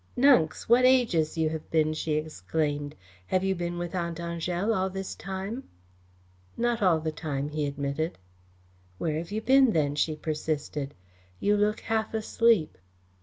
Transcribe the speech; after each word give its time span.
"Nunks, 0.17 0.63
what 0.67 0.83
ages 0.83 1.37
you 1.37 1.49
have 1.49 1.69
been!" 1.69 1.93
she 1.93 2.13
exclaimed. 2.13 2.95
"Have 3.27 3.43
you 3.43 3.53
been 3.53 3.77
with 3.77 3.93
Aunt 3.93 4.17
Angèle 4.17 4.75
all 4.75 4.89
this 4.89 5.13
time?" 5.13 5.65
"Not 6.57 6.81
all 6.81 6.99
the 6.99 7.11
time," 7.11 7.49
he 7.49 7.67
admitted. 7.67 8.17
"Where 8.97 9.19
have 9.19 9.31
you 9.31 9.41
been 9.43 9.73
then?" 9.73 9.93
she 9.93 10.15
persisted. 10.15 10.95
"You 11.39 11.55
look 11.55 11.81
half 11.81 12.15
asleep." 12.15 12.79